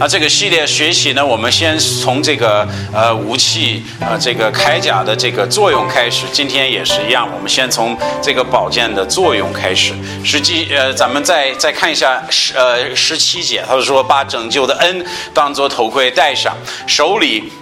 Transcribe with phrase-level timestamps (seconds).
[0.00, 6.24] 那这个系列学习呢，我们先从这个呃武器呃这个铠甲的这个作用开始。
[6.32, 9.92] 今天也是一样，我们先从这个宝剑的作用开始。
[10.24, 17.52] 实际呃，咱们再再看一下十呃十七节，他说把拯救的恩当做头盔戴上，手里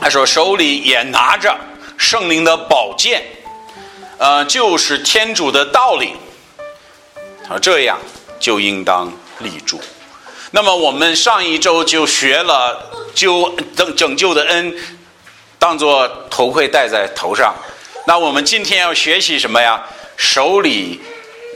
[0.00, 1.54] 他说手里也拿着
[1.98, 3.22] 圣灵的宝剑，
[4.16, 6.14] 呃，就是天主的道理。
[7.50, 7.98] 啊，这样
[8.40, 9.78] 就应当立住。
[10.52, 14.74] 那么我们上一周就学了救拯拯救的恩，
[15.58, 17.54] 当做头盔戴在头上。
[18.06, 19.84] 那我们今天要学习什么呀？
[20.16, 21.00] 手里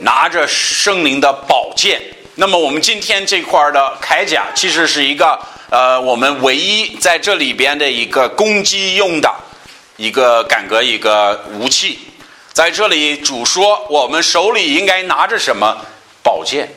[0.01, 2.01] 拿着圣灵的宝剑。
[2.35, 9.33] 那么我们今天这块的铠甲其实是一个呃，我们唯一在这里边的一个攻击用的
[9.97, 11.99] 一个感革一个武器。
[12.53, 15.77] 在这里主说，我们手里应该拿着什么
[16.21, 16.69] 宝剑？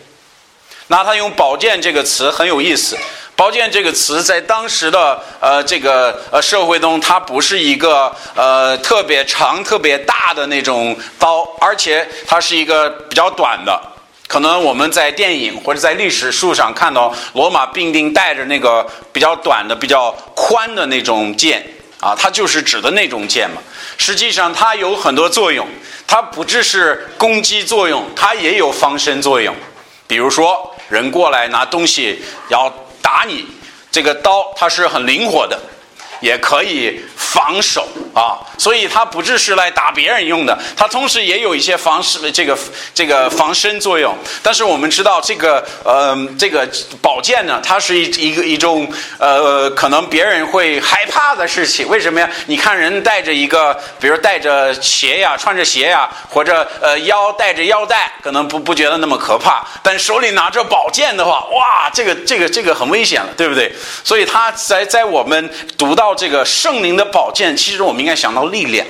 [0.88, 2.94] 那他用“宝剑”这个词很有意思
[3.34, 13.80] ，“宝剑”这个词在当时的呃这个呃社会中，它不是一个呃特别长、特别大的那种刀，而且它是一个比较短的。
[14.26, 21.66] 可能我们在电影或者在历史书上看到罗马兵丁带着那个比较短的、比较宽的那种剑
[22.00, 23.62] 啊，它就是指的那种剑嘛。
[23.96, 25.66] 实际上它有很多作用，
[26.06, 29.56] 它不只是攻击作用，它也有防身作用。
[30.06, 30.70] 比如说。
[30.88, 33.46] 人过来拿东西要打你，
[33.90, 35.58] 这个刀它是很灵活的，
[36.20, 42.56] 也可以防守啊，所以它不只是来打别人用的，它同时也有一些防身这个
[42.94, 44.16] 这个防身作用。
[44.42, 46.68] 但是我们知道这个呃这个
[47.00, 51.88] 宝剑呢，它是一一个一种呃可能别人会害怕的事情。
[51.88, 52.28] 为什么呀？
[52.46, 59.64] 你看人带着一个，比如带着鞋呀，穿着鞋呀，或者呃腰带着腰带，可能不不觉得那么可怕。
[59.82, 63.72] 但手里拿着宝剑的话，哇，这个这个这个很危险了，对不对？
[64.02, 68.86] 所以他在在我们读到到这个圣灵的宝剑，其实我们应该想到力量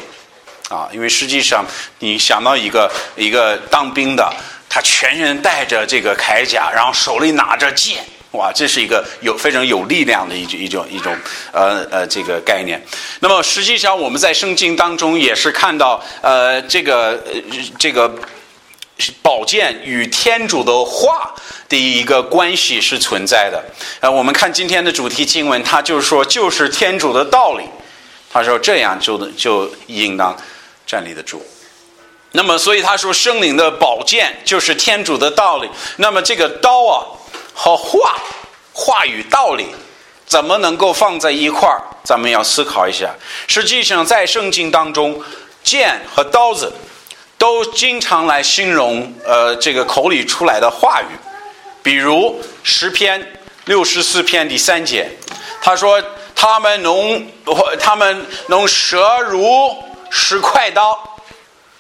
[0.69, 1.65] 啊，因为实际上
[2.01, 4.29] 你想到一个一个当兵的，
[4.69, 11.17] 他全身带着这个铠甲，然后手里拿着剑，哇，这是一个有非常有力量的一种一种一种
[11.53, 12.85] 呃呃这个概念。
[13.21, 17.23] 那么实际上我们在圣经当中也是看到呃这个
[17.79, 18.13] 这个。
[19.22, 21.34] 宝剑与天主的话
[21.69, 23.65] 的一个关系是存在的。
[24.00, 27.65] 呃，我们看今天的主题经文，他就是说，就是天主的道理。
[28.32, 30.37] 他说这样就能就应当
[30.87, 31.44] 站立得住。
[32.32, 35.71] 那么，所以他说，圣灵的宝剑就是天主的道理。
[35.98, 37.06] 那么，这个刀啊
[37.54, 38.16] 和话、
[38.72, 39.66] 话语、道理，
[40.26, 41.81] 怎么能够放在一块儿？
[42.03, 43.15] 咱们要思考一下。
[43.47, 45.22] 实际上，在圣经当中，
[45.62, 46.72] 剑和刀子。
[47.39, 51.06] 都经常来形容呃这个口里出来的话语，
[51.83, 55.09] 比如十篇六十四篇第三节，
[55.61, 56.03] 他说
[56.34, 57.27] 他们能
[57.78, 59.75] 他们能舌如
[60.11, 61.14] 使快刀。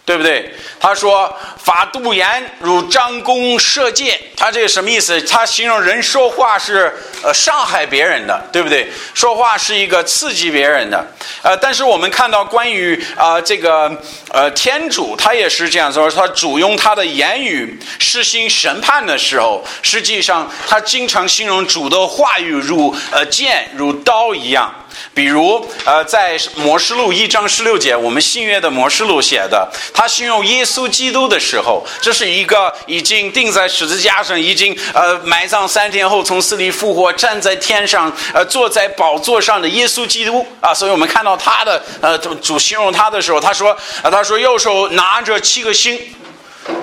[0.04, 0.54] 对不对？
[0.78, 5.18] 他说法度言如张弓射箭，他这个什么意思？
[5.22, 6.92] 他形容人说话是
[7.22, 8.86] 呃伤害别人的，对不对？
[9.14, 11.06] 说话是一个刺激别人的。
[11.42, 13.90] 呃，但是我们看到关于啊这个
[14.30, 24.70] 呃天主，他也是这样说，他主用他的言语实行审判的时候，实际上他经常形容主的话语如呃剑如刀一样。
[25.12, 40.72] 比如，呃，在《摩示录》一章十六节，我们新约的《摩示录》写的，他形容耶稣基督的时候，这是一个已经钉在十字架上，已经呃埋葬三天后从死里复活，站在天上，呃，坐在宝座上的耶稣基督啊。
[40.74, 43.70] 所以我们看到他的呃主形容他的时候，他说
[44.02, 45.98] 啊，他说右手拿着七个星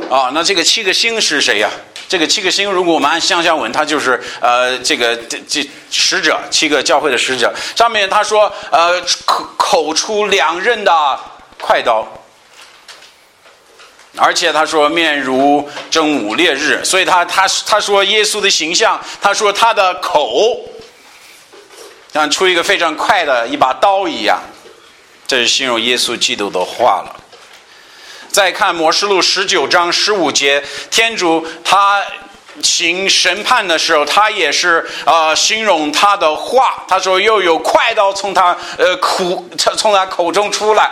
[0.10, 1.70] 啊，那这个七个星是谁呀？
[2.12, 7.54] 这个七个星，如果我们按象象文，它就是呃，这个这这使者，七个教会的使者。
[7.74, 11.18] 上面他说，呃，口口出两刃的
[11.58, 12.06] 快刀，
[14.18, 20.60] 而且他说面如正午烈日，所以他他他说耶稣的形象，他说他的口
[22.12, 24.38] 像出一个非常快的一把刀一样，
[25.26, 27.21] 这是形容耶稣基督的话了。
[28.32, 32.02] 再看《摩示录》十九章十五节，天主他
[32.64, 39.46] 行审判的时候，他也是呃形容他的话，他说又有快刀从他呃口
[39.78, 40.90] 从他口中出来，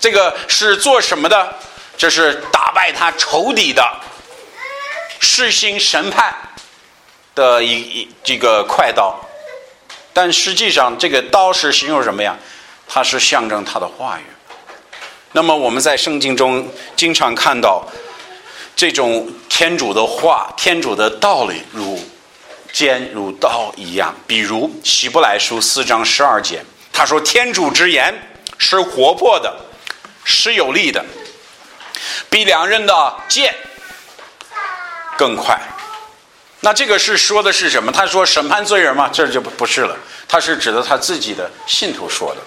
[0.00, 1.54] 这个是做什么的？
[1.98, 3.84] 这是打败他仇敌的，
[5.20, 6.34] 是行审判
[7.34, 9.14] 的一一这个快刀。
[10.14, 12.34] 但实际上，这个刀是形容什么呀？
[12.88, 14.22] 它是象征他的话语。
[15.38, 17.86] 那么我们在圣经中经常看到
[18.74, 21.96] 这种天主的话、天主的道理，如
[22.72, 24.12] 剑如刀一样。
[24.26, 28.12] 比如希伯来书四章十二节，他说：“天主之言
[28.58, 29.56] 是活泼的，
[30.24, 31.04] 是有力的，
[32.28, 33.54] 比两刃的剑
[35.16, 35.56] 更快。”
[36.58, 37.92] 那这个是说的是什么？
[37.92, 39.08] 他说审判罪人吗？
[39.12, 39.96] 这就不不是了。
[40.26, 42.40] 他是指的他自己的信徒说的。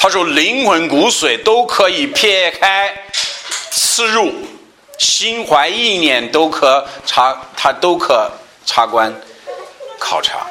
[0.00, 2.94] 他说灵魂骨髓都可以撇开
[3.72, 4.32] 刺入，
[4.96, 8.30] 心怀意念都可察，他都可
[8.64, 9.12] 察观
[9.98, 10.46] 考察。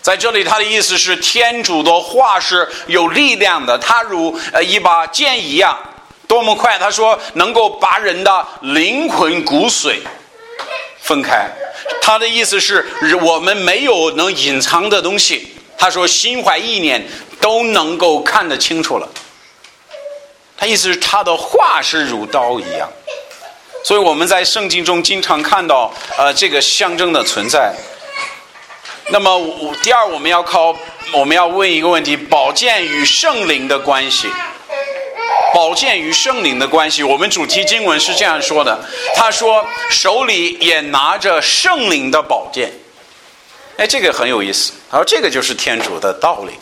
[0.00, 5.78] 在这里，他的意思是天主的话是有力量的，他如呃一把剑一样，
[6.26, 6.76] 多么快！
[6.76, 9.98] 他说能够把人的灵魂骨髓
[11.00, 11.48] 分开。
[12.00, 12.84] 他的意思是
[13.20, 15.51] 我们没有能隐藏的东西。
[15.82, 17.04] 他说心怀意念
[17.40, 19.08] 都能够看得清楚了。
[20.56, 22.88] 他意思是他的话是如刀一样。
[23.84, 27.74] 所以我们在圣经中经常看到呃这个象征的存在。
[29.08, 30.72] 那么我第二，我们要靠
[31.10, 34.28] 我们要问一个问题：宝剑与圣灵的关系。
[35.52, 38.78] 宝剑与圣灵的关系，我们主题经文是这样说的：
[39.16, 42.72] 他说手里也拿着圣灵的宝剑。
[43.76, 44.72] 哎，这个很有意思。
[44.90, 46.52] 他说这个就是天主的道理。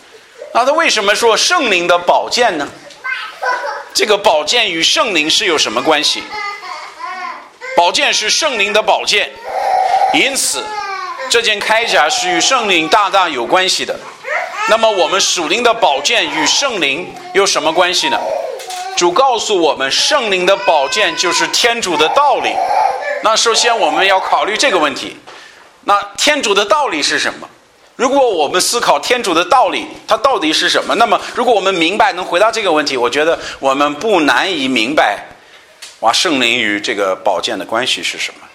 [0.53, 2.69] 那他为什么说圣灵的宝剑呢？
[3.93, 6.23] 这个宝剑与圣灵是有什么关系？
[7.77, 9.31] 宝剑是圣灵的宝剑，
[10.13, 10.65] 因此
[11.29, 13.99] 这件铠甲是与圣灵大大有关系的。
[14.69, 18.19] 那么我们属灵的宝剑与圣灵有什么关系呢？
[18.97, 22.55] 主告诉我们，圣灵的宝剑就是天主的道理。
[23.23, 25.17] 那首先我们要考虑这个问题：
[25.85, 27.49] 那天主的道理是什么？
[27.97, 30.95] 如果我们思考天主的道理，它到底是什么？
[30.95, 35.27] 那么，如果我们明白能回答这个问题，我觉得我们不难以明白，
[36.01, 38.47] 哇，圣灵与这个宝剑的关系是什么？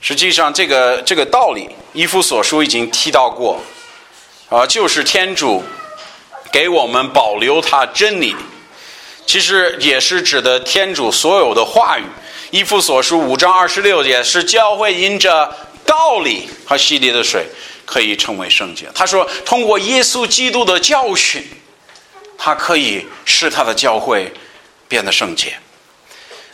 [0.00, 3.60] 实际上，这个这个道理，伊夫所书已经提到过，
[4.48, 5.62] 啊，就是天主
[6.52, 8.34] 给我们保留他真理。
[9.26, 12.02] 其实也是指的天主所有的话语，
[12.50, 15.54] 《依夫所书》五章二十六节是教会因着
[15.84, 17.46] 道理和洗礼的水
[17.84, 18.88] 可以成为圣洁。
[18.94, 21.42] 他说，通过耶稣基督的教训，
[22.38, 24.32] 他可以使他的教会
[24.88, 25.58] 变得圣洁。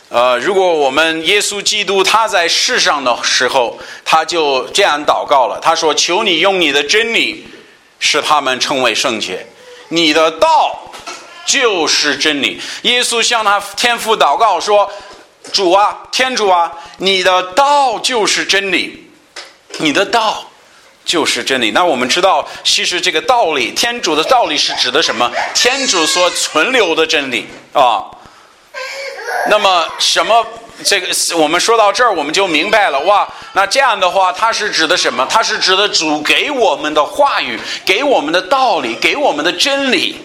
[0.09, 7.45] 呃，如果我们耶稣基督他在世上的时候，他就这样祷告了，他说：“求你用你的真理
[7.99, 9.45] 使他们成为圣洁，
[9.89, 10.83] 你的道。”
[11.47, 12.59] 就是真理。
[12.81, 14.91] 耶稣向他天父祷告说
[15.53, 19.06] ：“主啊，天主啊，你的道就是真理，
[19.79, 20.45] 你的道
[21.05, 25.31] 就是真理。”那我们知道，其实这个道理，天主的道理是指的什么？
[25.53, 28.05] 天主所存留的真理啊。
[29.49, 30.45] 那么，什么？
[30.83, 31.07] 这个
[31.37, 33.27] 我们说到这儿，我们就明白了哇。
[33.53, 35.25] 那这样的话，它是指的什么？
[35.27, 40.17] 它是指的主给我们的话语，给我们的道理，给我们的真理。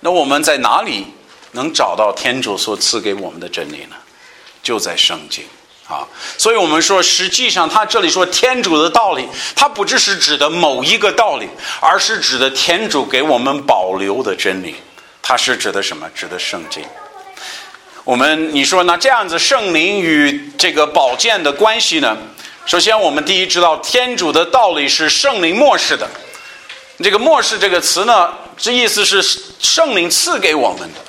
[0.00, 1.06] 那我们在哪里
[1.52, 3.96] 能找到天主所赐给我们的真理呢？
[4.62, 5.44] 就在圣经
[5.88, 6.06] 啊！
[6.38, 11.48] 所以我们说，实际上他这里说天主的道理，他不只是指的某一个道理，
[11.80, 14.76] 而是指的天主给我们保留的真理。
[15.22, 16.08] 它是指的什么？
[16.14, 16.82] 指的圣经。
[18.04, 22.16] 我们你说那这样子，圣灵与这个宝剑的关系呢？
[22.66, 26.08] 首先，我们第一知道天主的道理是圣灵漠视的。
[27.02, 28.32] 这个“漠视”这个词呢？
[28.56, 29.20] 这意思是
[29.58, 31.00] 圣灵赐给我们的，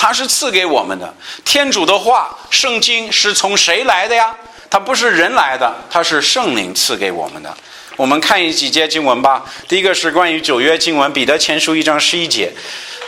[0.00, 1.14] 它是赐给我们的。
[1.44, 4.34] 天主的话，圣经是从谁来的呀？
[4.70, 7.54] 它不是人来的，它是圣灵赐给我们的。
[7.96, 9.44] 我们看一几节经文吧。
[9.68, 12.50] 第一个是关于九月经文，彼得前书一章十一节，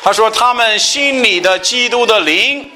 [0.02, 2.70] 他说：“他们心里的基督的灵，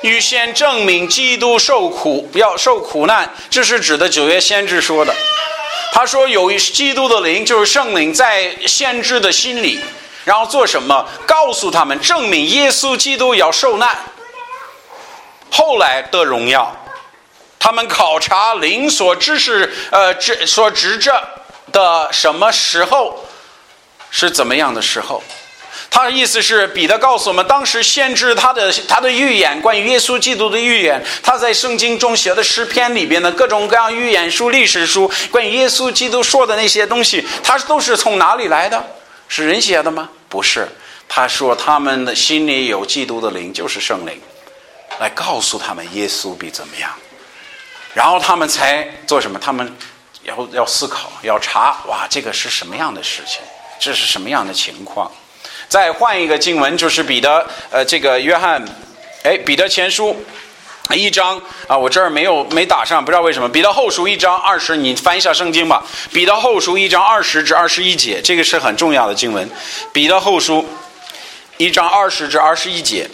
[0.00, 5.14] 预先证明基督受苦，要受苦难。”这是指的九月先知说的。
[5.92, 9.78] 他说：“有一基督的灵，就是圣灵，在先知的心里，
[10.24, 11.06] 然后做什么？
[11.26, 13.96] 告诉他们，证明耶稣基督要受难，
[15.50, 16.74] 后来得荣耀。
[17.58, 21.12] 他们考察灵所知识，呃，指所执着
[21.72, 23.24] 的什么时候
[24.10, 25.22] 是怎么样的时候？”
[25.90, 38.82] 他的意思是，彼得告诉我们，当时先知他的他的预言，关于耶稣基督的预言，他在圣经中写的诗篇里边的各种各样预言书、历史书，关于耶稣基督说的那些东西，他都是从哪里来的？
[39.36, 40.08] 是人写的吗？
[40.28, 40.68] 不是。
[41.08, 44.20] 他说他们的心里有基督的灵，就是圣灵，
[45.00, 46.88] 来告诉他们耶稣比怎么样，
[47.94, 49.36] 然后他们才做什么？
[49.36, 49.76] 他们
[50.22, 53.40] 要要思考，要查，哇，这个是什么样的事情？
[53.80, 55.10] 这是什么样的情况？
[55.68, 58.64] 再换一个经文，就是彼得，呃，这个约翰，
[59.24, 60.16] 哎，彼得前书
[60.92, 63.48] 一章啊，我这儿没有没打上，不知道为什么。
[63.48, 65.82] 彼得后书一章二十，你翻一下圣经吧。
[66.12, 69.50] 彼得后书一章二十至二十一节，这个是很重要的经文。
[69.92, 70.68] 彼得后书
[71.56, 73.08] 一章二十至二十一节，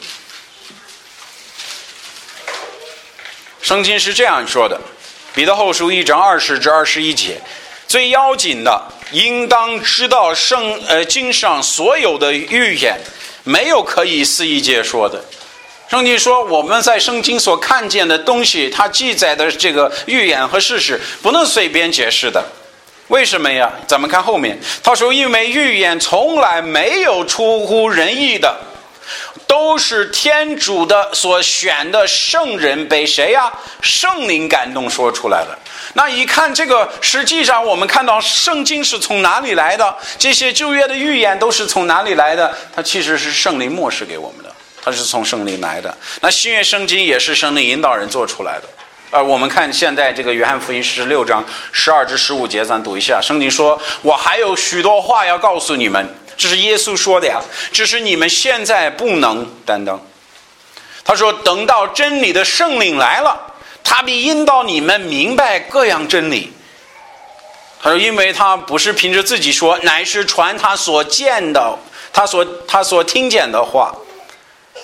[3.62, 4.80] 圣经是这样说的：
[5.32, 7.40] 彼得后书一章二十至二十一节，
[7.86, 12.98] 最要紧的，应当知道圣呃经上所有的预言，
[13.44, 15.24] 没有可以肆意解说的。
[15.90, 22.40] 圣经说，我们在圣经所看见的东西，它记载的这个预言和事实，不能随便解释的。
[23.08, 23.68] 为什么呀？
[23.88, 28.56] 咱们看后面，他说，因为预言从来没有出乎人意的，
[29.48, 33.52] 都是天主的所选的圣人被谁呀？
[33.82, 35.58] 圣灵感动说出来的。
[35.94, 39.96] 那一看这个，实际上我们看到圣经是从哪里来的？
[40.16, 42.56] 这些旧约的预言都是从哪里来的？
[42.72, 44.49] 它其实是圣灵漠视给我们的。
[44.92, 48.68] 是从圣灵来的，那新约圣经也是圣灵引导人做出来的。
[49.12, 53.20] 呃，我们看现在这个约翰福音十六章十二至十五节，咱读一下。
[53.20, 57.40] 圣经说：“我还有许多话要告诉你们，这是耶稣说的呀，
[57.72, 60.00] 只是你们现在不能担当。”
[61.04, 63.36] 他说：“等到真理的圣灵来了，
[63.82, 66.52] 他必引导你们明白各样真理。”
[67.82, 71.76] 他说：“因为他不是凭着自己说，乃是传他所见的，
[72.12, 73.92] 他所他所听见的话。”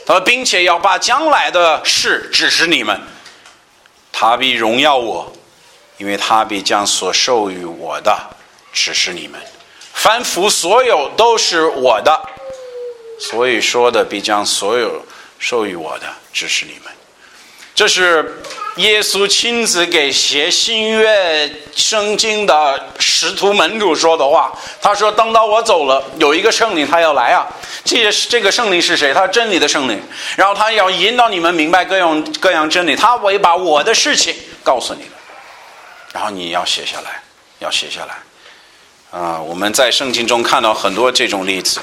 [0.06, 2.98] 他，并且要把将来的事指示你们，
[4.12, 5.30] 他必荣耀我，
[5.98, 8.16] 因为他必将所授予我的
[8.72, 9.38] 指示你们。
[9.92, 12.22] 凡夫所有都是我的，
[13.18, 15.04] 所以说的必将所有
[15.38, 16.92] 授予我的指示你们。
[17.74, 18.42] 这是。
[18.76, 24.52] 耶稣亲自给写新约圣经的使徒门主说的话。
[24.82, 27.46] 他说：“等到我走了，有一个圣灵他要来啊！
[27.84, 29.14] 这这个圣灵是谁？
[29.14, 30.00] 他真理的圣灵。
[30.36, 32.94] 然后他要引导你们明白各样各样真理。
[32.94, 35.10] 他会把我的事情告诉你的。
[36.12, 37.22] 然后你要写下来，
[37.58, 39.18] 要写下来。
[39.18, 41.80] 啊，我们在圣经中看到很多这种例子，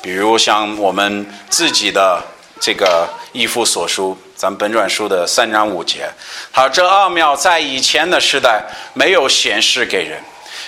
[0.00, 2.22] 比如像我们自己的
[2.62, 6.08] 这个一夫所书。”咱们本传书的三章五节，
[6.50, 8.60] 好这奥妙在以前的时代
[8.92, 10.20] 没有显示给人，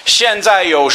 [0.07, 0.89] 现在有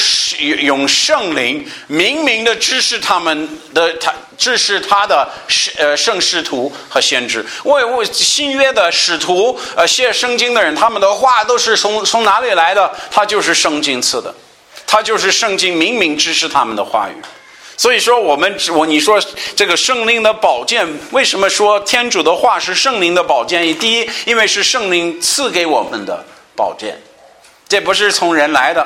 [0.62, 7.46] 用圣灵明明的指示他们的他指示他的圣呃圣使徒和先知。
[7.66, 12.90] 为为新约的使徒呃写圣经的人，他们的话都是从从哪里来的？
[13.12, 14.34] 他就是圣经赐的，
[14.88, 17.22] 他就是圣经明明指示他们的话语。
[17.80, 19.18] 所以说，我们我你说
[19.56, 23.74] 这个圣灵的宝剑，为什么说天主的话是圣灵的宝剑？
[23.80, 26.26] 第一，因为是圣灵赐给我们的
[26.58, 27.00] 宝剑，
[27.70, 28.86] 这不是从人来的，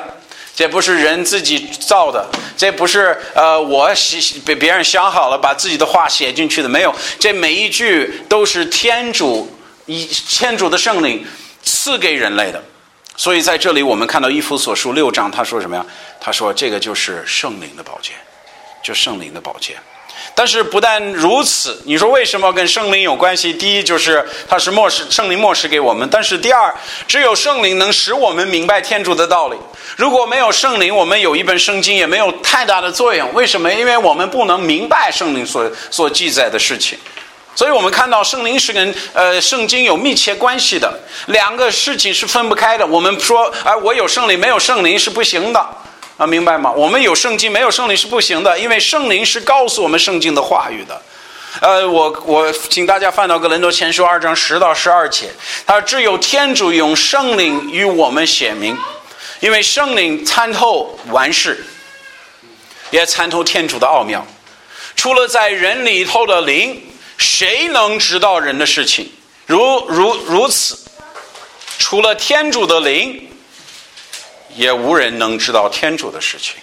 [0.54, 2.24] 这不是人自己造的，
[2.56, 9.52] 这不是呃我写被别人想好了把自己的话写进去的，没有，这每一句都是天主
[9.86, 11.26] 以天主的圣灵
[11.64, 12.62] 赐给人类的。
[13.16, 15.84] 所以在这里，我们看到一夫所述六章，他说什么呀？
[16.20, 18.14] 他说这个就是圣灵的宝剑。
[18.84, 19.76] 就圣灵的宝剑，
[20.34, 23.50] 但是不但如此，你说为什么跟圣灵有关系？
[23.54, 26.72] 第一就是它是末世圣灵末世给我们，但是第二，
[27.08, 29.56] 只有圣灵能使我们明白天主的道理。
[29.96, 33.32] 如果没有圣灵，我们有一本圣经也没有太大的作用。
[33.32, 33.72] 为什么？
[33.72, 36.98] 因为我们不能明白圣灵所所记载的事情。
[37.56, 40.92] 所以我们看到圣灵是跟呃圣经有密切关系的，
[41.28, 42.86] 两个事情是分不开的。
[42.86, 45.66] 我们说，哎，我有圣灵，没有圣灵是不行的。
[46.16, 46.70] 啊，明白吗？
[46.70, 51.02] 我们有圣经，没有圣灵是不行的，因为圣灵是告诉我们圣经的话语的。
[51.60, 55.30] 呃，我我请大家翻到《格林多前书》二章十到十二节，
[55.66, 58.76] 他说：“只有天主用圣灵与我们显明，
[59.40, 61.64] 因为圣灵参透万事，
[62.92, 64.24] 也参透天主的奥妙。
[64.94, 66.80] 除了在人里头的灵，
[67.18, 69.10] 谁能知道人的事情？
[69.46, 70.78] 如如如此，
[71.78, 73.30] 除了天主的灵。”
[74.54, 76.56] 也无人能知道天主的事情，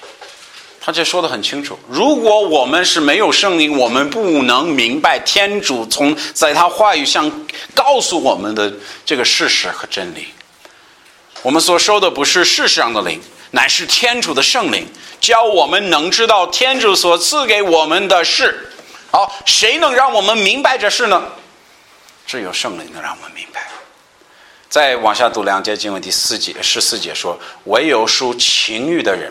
[0.80, 1.78] 他这说的很清楚。
[1.88, 7.30] 如果我们是没有圣灵，我们不能明白天主从在他话语上
[7.76, 8.74] 告诉我们的
[9.06, 10.28] 这个事实和真理。
[11.42, 13.22] 我们所说的不是世上的灵，
[13.52, 14.88] 乃是天主的圣灵，
[15.20, 18.70] 教我们能知道天主所赐给我们的事。
[19.12, 21.24] 好，谁能让我们明白这事呢？
[22.26, 23.68] 只有圣灵能让我们明白。
[24.72, 27.38] 再往下读两节经文，第四节十四节说
[27.68, 29.30] ：“唯有属情欲的人，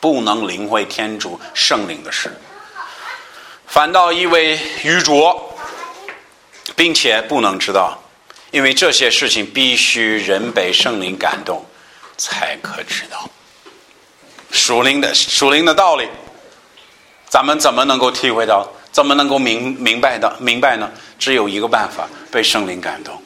[0.00, 2.36] 不能领会天主圣灵的事，
[3.68, 5.56] 反倒以为愚拙，
[6.74, 7.96] 并且不能知道，
[8.50, 11.64] 因为这些事情必须人被圣灵感动
[12.16, 13.30] 才可知道。
[14.50, 16.08] 属灵的属灵的道理，
[17.28, 18.68] 咱们怎么能够体会到？
[18.90, 20.90] 怎么能够明明白的明白呢？
[21.20, 23.22] 只有一个办法，被圣灵感动。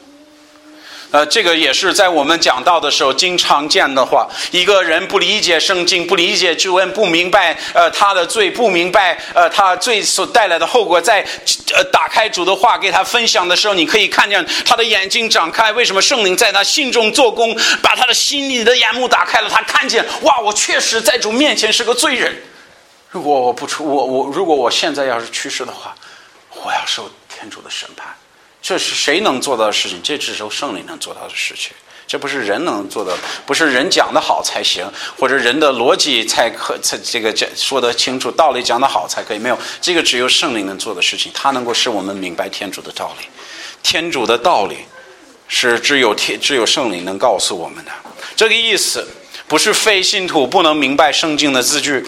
[1.11, 4.27] 呃，这个也是在我们讲到的时候经常见的话。
[4.51, 11.25] 一个人不理解圣经，不理解救恩，不明白呃他的罪，不明白呃他罪所带来的后果，在
[11.73, 15.71] 呃打开主的话给他分享的时候，你可以看见他的眼睛长开。
[15.71, 19.49] 为什么圣灵在他心中做工，把他的心里的眼目打开了？
[19.49, 22.41] 他看见哇，我确实在主面前是个罪人。
[23.11, 25.95] 如果我不出我我如果我现在要是去世的话，
[26.63, 28.13] 我要受天主的审判。
[28.65, 30.01] 这是谁能做到的事情？
[30.01, 31.71] 这只有圣灵能做到的事情。
[32.07, 39.37] 这不是人能做的，不是人讲的好才行，或者人的逻辑才可才这个讲说得清楚，道理讲得好才可以。
[39.37, 41.31] 没有这个，只有圣灵能做的事情。
[41.31, 43.27] 它能够使我们明白天主的道理。
[43.83, 44.77] 天主的道理
[45.47, 47.91] 是只有天只有圣灵能告诉我们的。
[48.35, 49.07] 这个意思
[49.47, 52.03] 不是非信徒不能明白圣经的字句，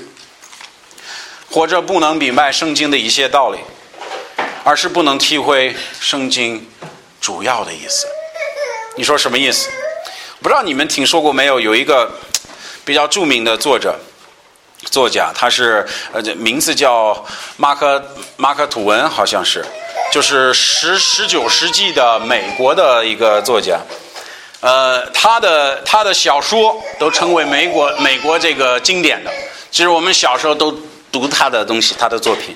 [1.52, 3.60] 或者不能明白圣经的一些道理。
[4.68, 6.70] 而是不能体会圣经
[7.22, 8.06] 主要的意思。
[8.98, 9.70] 你说什么意思？
[10.42, 11.58] 不知道你们听说过没有？
[11.58, 12.12] 有一个
[12.84, 13.98] 比较著名的作者、
[14.92, 19.66] 作家，他是呃，名字叫马克马克吐温，好像是，
[20.12, 23.80] 就是十十九世纪的美国的一个作家。
[24.60, 29.32] 呃，他的他的小说都成为美国美国这个经典的。
[29.72, 30.78] 其实我们小时候都
[31.10, 32.54] 读他的东西，他的作品。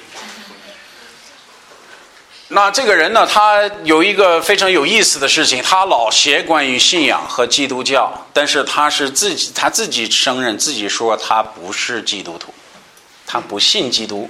[2.54, 3.26] 那这个人呢？
[3.26, 12.54] 他有一个非常有意思的事情，他老写关于信仰和基督教，但是他是自己他自己承认自己说他不是基督徒，
[13.26, 14.30] 他不信基督，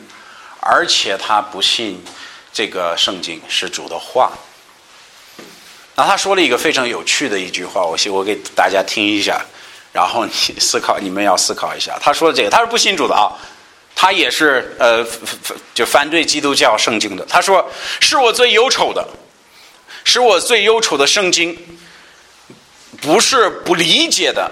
[0.60, 2.04] 而且他不信
[2.54, 4.32] 这个圣经是主的话。
[5.96, 9.42] 那他说了一个非常有趣的一句话，我我给大家听一下，
[9.92, 11.98] 然后你思考，你们要思考一下。
[12.00, 13.34] 他说的这个，他是不信主的啊。
[14.02, 15.06] 他也是呃，
[15.76, 17.24] 就反对基督教圣经的。
[17.30, 17.64] 他说
[18.02, 19.08] ：“是我最忧愁的，
[20.04, 21.56] 是我最忧愁的圣经，
[23.00, 24.50] 不是不理解的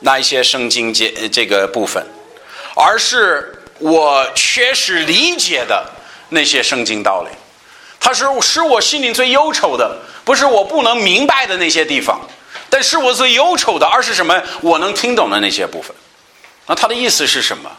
[0.00, 2.02] 那一些圣经节这个部分，
[2.74, 5.86] 而是我缺失理解的
[6.30, 7.36] 那些圣经道理。
[8.00, 12.18] 他说，是我心里最忧愁的，不是我不能明白的那些地方，
[12.70, 14.42] 但是我最忧愁的，而是什么？
[14.62, 15.94] 我能听懂的那些部分。
[16.66, 17.70] 那他的意思是什么？”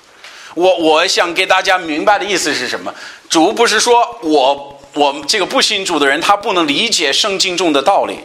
[0.56, 2.94] 我我想给大家明白的意思是什么？
[3.30, 8.18] 主不是说我我们这个不信主的人他不能理解圣经中的道理，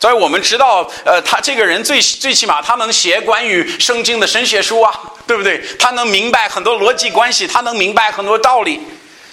[0.00, 5.62] 所以我们知道，呃，他这个人最最起码他能写关于圣经的神学书啊，对不对？
[5.78, 8.80] 他能明白很多逻辑关系，他能明白很多道理。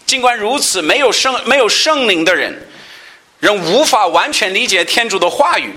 [0.05, 2.67] 尽管如此，没有圣没有圣灵的人，
[3.39, 5.73] 仍无法完全理解天主的话语，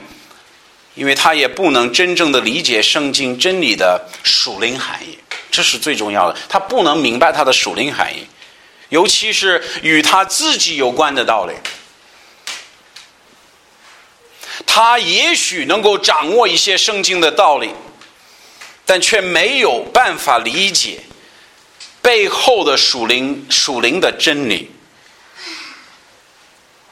[0.94, 5.18] 因为他也不能真正的理解圣经真理的属灵含义。
[5.50, 8.26] 这是最重要的，他不能明白他的属灵含义，
[8.88, 11.54] 尤其是与他自己有关的道理。
[14.64, 17.70] 他也许能够掌握一些圣经的道理，
[18.86, 21.00] 但却没有办法理解
[22.00, 24.70] 背后的属灵属灵的真理，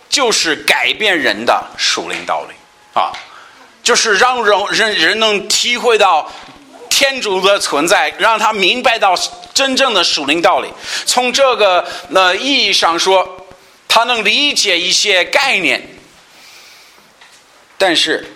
[0.08, 2.54] 就是改变人的属灵道理
[2.98, 3.12] 啊，
[3.82, 6.32] 就是让人人人能体会到。
[6.98, 9.14] 天主的存在，让他明白到
[9.54, 10.68] 真正的属灵道理。
[11.06, 13.46] 从这个那意义上说，
[13.86, 15.80] 他能理解一些概念，
[17.76, 18.26] 但是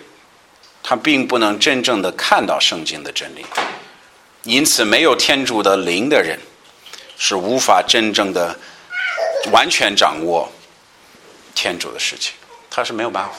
[0.81, 3.45] 他并不能真正的看到圣经的真理。
[4.43, 6.39] 因此，没有天主的灵的人，
[7.17, 8.57] 是无法真正的
[9.51, 10.49] 完全掌握
[11.53, 12.31] 天主的事情。
[12.71, 13.31] 他是没有办法。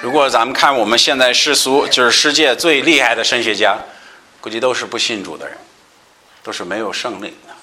[0.00, 3.76] 如果咱们看我们现在世俗，就是世界最厉害的神学家。
[4.42, 5.56] 估计都是不信主的人，
[6.42, 7.54] 都是没有圣灵的。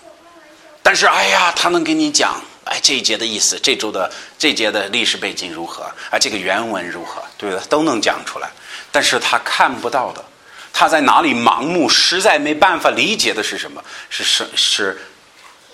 [0.81, 8.49] 但是，哎呀，他能给你讲，哎，这一节的意思，这周的这节的历史背景如何，啊，这个原文如何，对的，都能讲出来。
[8.91, 10.23] 但是他看不到的，
[10.71, 13.83] 他在哪里盲目，实在没办法理解的是什么？
[14.09, 15.01] 是是是，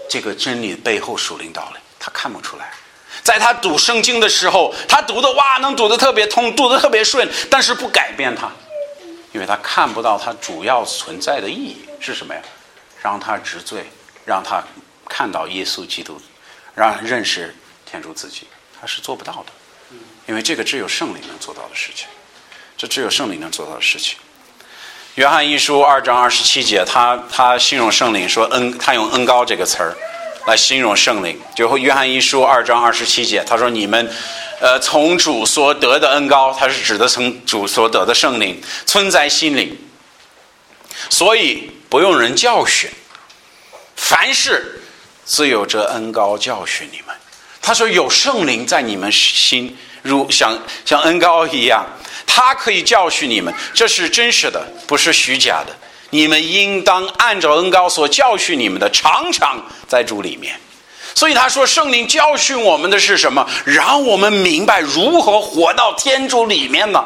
[0.09, 2.73] 这个真理背后属灵道理，他看不出来。
[3.21, 8.51] 在他读圣经的时候，他读的哇，能读的特别通，读的特别顺，但是不改变他。
[9.35, 12.41] 因为他看不到他主要存在的意义是什么呀？
[13.03, 13.85] 让他知罪，
[14.25, 14.63] 让他
[15.09, 16.17] 看到耶稣基督，
[16.73, 17.53] 让认识
[17.85, 18.47] 天主自己，
[18.79, 19.97] 他是做不到的。
[20.25, 22.07] 因为这个只有圣灵能做到的事情，
[22.77, 24.17] 这只有圣灵能做到的事情。
[25.15, 29.93] 约翰一书二章二十七节，他他形容圣灵说恩，他用恩高这个词儿
[30.45, 31.39] 来形容圣灵。
[31.55, 34.11] 就约翰一书二章二十七节，他说你们。
[34.61, 39.77] 呃，从主所得的恩高，他是指的从主所得的圣灵存在心里，
[41.09, 42.89] 所以不用人教训，
[43.97, 44.81] 凡事
[45.25, 47.13] 自有这恩高教训你们。
[47.61, 51.85] 他说有圣灵在你们心，如像像恩高一样，
[52.25, 55.75] 他可以教训你们，这是真实的，不是虚假的。
[56.15, 60.57] 你们应当按照恩高所教训你们的，常常在主里面。
[61.13, 63.45] 所以他说，圣灵教训我们的是什么？
[63.65, 67.03] 让我们明白如何活到天主里面呢？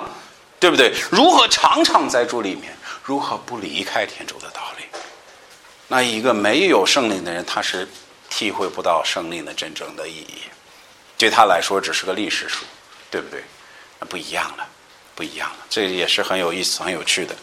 [0.60, 0.94] 对不对？
[1.10, 2.72] 如何常常在主里面？
[3.04, 4.84] 如何不离开天主的道理？
[5.88, 7.90] 那一个没有圣灵的人，他是
[8.30, 10.44] 体会不到圣灵的真正的意义。
[11.18, 12.64] 对他来说，只是个历史书，
[13.10, 13.44] 对不对？
[14.00, 14.68] 那不一样了，
[15.16, 15.66] 不一样了。
[15.68, 17.36] 这也是很有意思、很有趣的。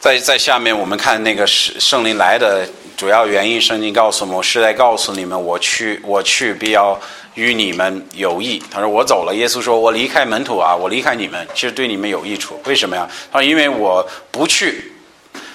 [0.00, 3.60] 在在下面，我们看那个圣圣灵来的主要原因。
[3.60, 6.98] 圣经告诉我们，是在告诉你们，我去，我去，必要
[7.34, 8.62] 与你们有益。
[8.70, 12.58] 他说：“我走了。”耶稣说：“我离开门徒啊，我离开你们，其实对你们有益处。
[12.64, 13.06] 为什么呀？
[13.30, 14.90] 他说：“因为我不去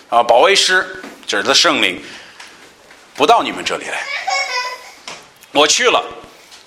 [0.10, 1.99] 啊，保卫师指的圣灵
[3.15, 3.99] 不到你们这里来。
[5.53, 6.05] 我去了，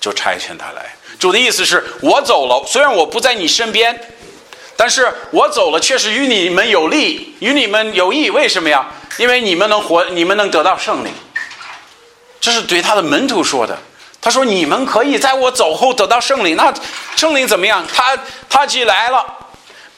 [0.01, 0.93] 就差遣他来。
[1.17, 3.97] 主的意思是我走了，虽然我不在你身边。”
[4.79, 8.29] 但是我走了，确实与你们有利，与你们有益。
[8.29, 8.87] 为什么呀？
[9.17, 11.11] 因为你们能活，你们能得到圣灵。
[12.39, 13.77] 这是对他的门徒说的。
[14.21, 16.55] 他说：“你们可以在我走后得到圣灵。
[16.55, 16.73] 那
[17.17, 17.85] 圣灵怎么样？
[17.93, 19.25] 他他既来了，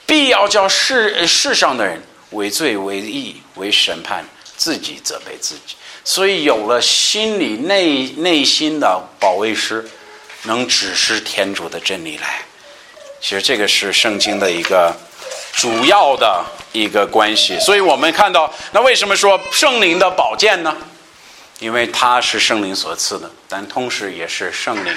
[0.08, 4.26] 必要叫世世上的人为罪、为义、为审判，
[4.58, 5.76] 自己责备自己。
[6.04, 9.88] 所以有了心里内内心的保卫师，
[10.46, 12.42] 能指示天主的真理来。”
[13.22, 14.92] 其实这个是圣经的一个
[15.54, 20.76] 主要的一个关系，所以我们看到，那为什么说圣灵的宝剑呢？
[21.60, 24.92] 因为它是圣灵所赐的，但同时也是圣灵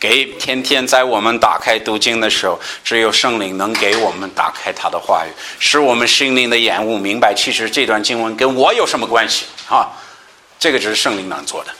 [0.00, 9.86] 给天天在我们打开读经的时候，只有圣灵能给我们打开他的话语，使我们心灵的眼悟明白，其实这段经文跟我有什么关系啊？
[10.58, 11.70] 这个只是圣灵能做的，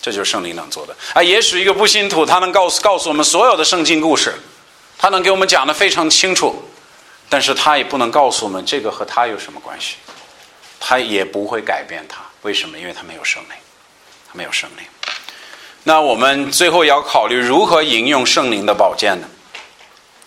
[0.00, 1.22] 这就是圣灵能做的啊！
[1.22, 4.32] 也许一个不信徒，他能告诉告诉我们所有的圣经故事。
[4.98, 6.62] 他能给我们讲的非常清楚，
[7.28, 9.94] 但是他也不能告诉我们这个和他有什么关系，
[10.80, 12.18] 他也不会改变他。
[12.42, 12.78] 为什么？
[12.78, 13.52] 因为他没有圣灵，
[14.28, 14.84] 他没有圣灵。
[15.84, 19.28] 那我们最后要考虑如何引用圣灵的宝剑呢？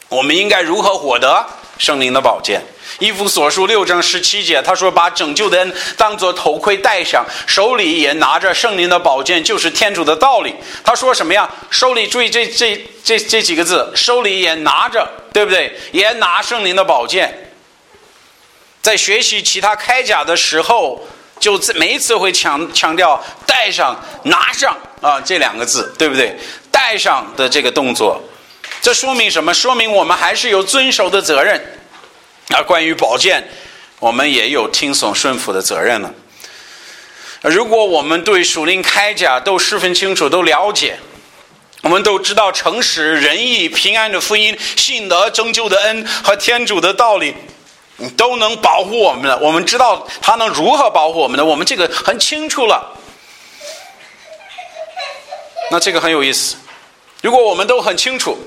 [0.09, 1.45] 我们应该如何获得
[1.77, 2.61] 圣灵的宝剑？
[3.01, 10.53] 一夫所述六章十七节，他说：“把拯救的恩当做头盔戴上，手里也拿着圣灵的宝剑，就是天主的道理。”
[10.85, 11.49] 他说什么呀？
[11.71, 15.75] 手里注意这这这这几个字，手里也拿着，对不对？
[15.91, 17.51] 也拿圣灵的宝剑。
[18.83, 21.01] 在学习其他铠甲的时候，
[21.39, 26.37] 就每一次会强强调戴上、拿上啊这两个字，对不对？
[26.69, 28.21] 戴上的这个动作，
[28.79, 29.51] 这说明什么？
[29.51, 31.79] 说明我们还是有遵守的责任。
[32.53, 33.47] 而关于宝剑，
[33.99, 36.13] 我们也有听从顺服的责任了。
[37.41, 40.99] 如果我们对属灵铠甲都十分清楚、都了解，
[41.81, 47.33] 我们都知道诚实、仁义、平安的福音、信德、拯救的恩和天主的道理，
[48.15, 49.37] 都能保护我们的。
[49.39, 52.95] 我们知道他能如何保护我们的，我们这个很清楚了。
[55.71, 56.57] 那这个很有意思。
[57.21, 58.37] 如果我们都很清楚。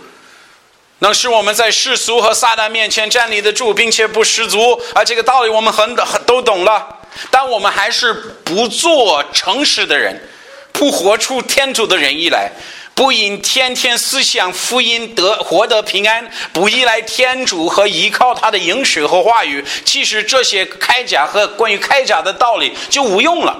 [1.04, 5.04] 能使我们在世俗和撒旦面前站立得住，并且不失足啊！
[5.04, 8.10] 这个道理我们很很都懂了，但我们还是
[8.42, 10.26] 不做诚实的人，
[10.72, 12.50] 不活出天主的仁义来，
[12.94, 23.54] 不因天天思想福音得获得平安，不依赖天主和依靠他的应许和话语，其实这些铠甲和关于铠甲的道理就无用了，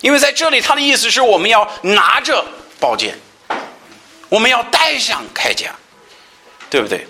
[0.00, 2.44] 因为在这里他的意思是我们要拿着
[2.78, 3.18] 宝剑，
[4.28, 5.74] 我们要带上铠甲。
[6.72, 7.06] 对不对？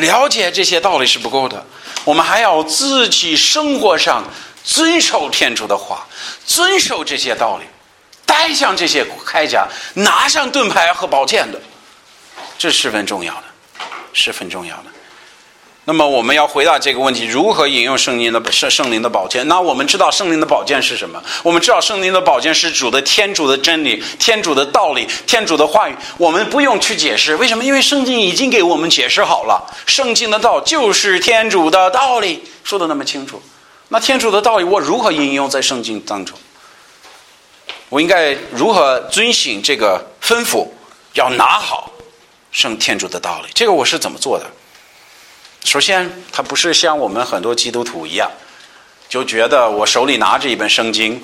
[0.00, 1.64] 了解这些道理是不够的，
[2.04, 4.24] 我们还要自己生活上
[4.64, 6.08] 遵守天主的话，
[6.44, 7.66] 遵守这些道理，
[8.26, 11.60] 带上这些铠甲，拿上盾牌和宝剑的，
[12.58, 13.44] 这十分重要的，
[14.12, 14.86] 十分重要的。
[15.90, 19.48] 那么我们要回答这个问题：如何引用圣经的圣圣灵的宝剑？
[19.48, 21.20] 那我们知道圣灵的宝剑是什么？
[21.42, 25.96] 我们知道圣灵的宝剑是主的天主的真理、天主的道理、天主的话语。
[26.16, 27.64] 我们不用去解释，为什么？
[27.64, 29.68] 因为圣经已经给我们解释好了。
[29.84, 33.42] 圣经的道就是天主的道理，说的那么清楚。
[33.88, 36.38] 那天主的道理我如何引用在圣经当中？
[37.88, 40.68] 我应该如何遵循这个吩咐？
[41.14, 41.90] 要拿好
[42.52, 44.46] 圣天主的道理，这个我是怎么做的？
[45.64, 48.30] 首先，他不是像我们很多基督徒一样，
[49.08, 51.22] 就觉得我手里拿着一本圣经，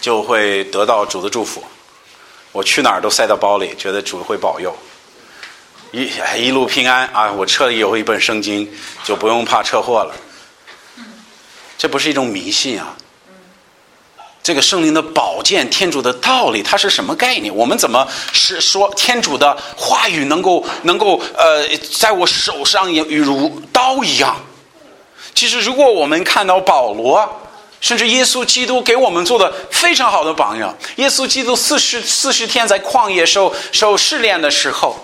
[0.00, 1.62] 就会得到主的祝福。
[2.52, 4.74] 我去哪儿都塞到包里，觉得主会保佑，
[5.92, 7.30] 一一路平安啊！
[7.30, 8.66] 我车里有一本圣经，
[9.04, 10.14] 就不用怕车祸了。
[11.76, 12.96] 这不是一种迷信啊，
[14.46, 17.52] 这个圣灵的宝剑，天主的道理，它是什么概念？
[17.52, 21.66] 我们怎么是说天主的话语能够能够呃，
[21.98, 24.36] 在我手上也如刀一样？
[25.34, 27.28] 其实，如果我们看到保罗，
[27.80, 34.94] 甚至耶稣基督给我们做的非常好的榜样，耶稣基督四十四十天在旷野受受试炼的时候，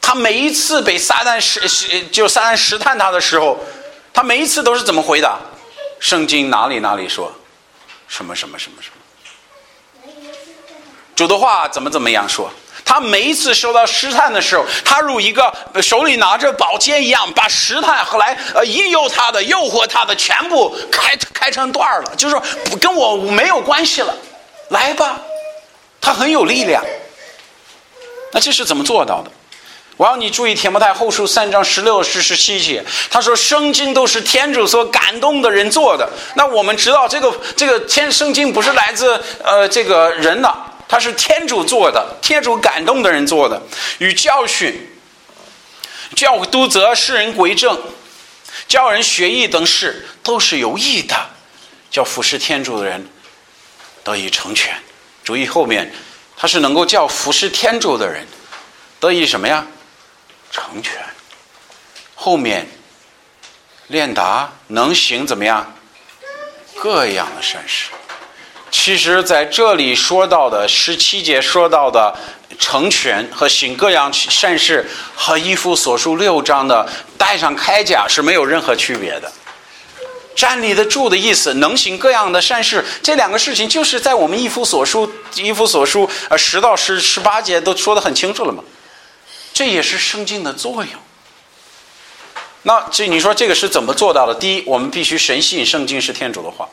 [0.00, 3.58] 他每一次被撒旦试试就撒旦试探他的时候，
[4.12, 5.36] 他每一次都是怎么回答？
[5.98, 7.32] 圣经哪里哪里说，
[8.10, 10.12] 什么什么什么什么，
[11.14, 12.50] 主的话怎么怎么样说？
[12.84, 22.42] 他每一次受到试探的时候，他如一个手里拿着宝剑一样，把试探和来呃引诱他的、诱惑他的全部开开成段了，就是说
[22.80, 24.12] 跟我没有关系了，
[24.70, 25.20] 来吧，
[26.00, 26.84] 他很有力量。
[28.32, 29.30] 那这是怎么做到的？
[30.00, 36.08] 我要你注意《铁木太后书》三章十六至十七节，他说圣经都是天主所感动的人做的。
[36.36, 40.50] 那我们知道这个这个天圣经不是来自呃这个人的。
[40.88, 43.60] 他是天主做的，天主感动的人做的，
[43.98, 44.90] 与教训、
[46.16, 47.78] 教督责世人归正、
[48.66, 51.14] 教人学艺等事，都是有益的，
[51.90, 53.06] 叫服侍天主的人
[54.02, 54.74] 得以成全。
[55.22, 55.92] 注意后面，
[56.38, 58.26] 他是能够叫服侍天主的人
[58.98, 59.66] 得以什么呀？
[60.50, 60.94] 成全。
[62.14, 62.68] 后面
[63.86, 65.74] 练达能行怎么样？
[66.76, 67.90] 各样的善事。
[68.70, 72.16] 其实，在这里说到的十七节说到的
[72.58, 79.30] 成全和行各样善事，和一夫所述六章的带上铠甲是没有任何区别的。
[80.36, 88.62] 站立得住的意思，能行各样的善事，这两个事情就是在我们一夫所述一夫所述呃十到十十八节都说得很清楚了嘛。
[89.52, 90.94] 这也是圣经的作用。
[92.62, 94.34] 那这你说这个是怎么做到的？
[94.34, 96.68] 第一，我们必须神信圣经是天主的话，